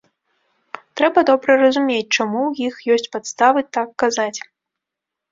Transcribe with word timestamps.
Трэба 0.99 1.19
добра 1.29 1.51
разумець, 1.63 2.13
чаму 2.17 2.41
ў 2.51 2.71
іх 2.71 2.75
ёсць 2.95 3.11
падставы 3.17 3.61
так 3.77 3.93
казаць. 4.05 4.39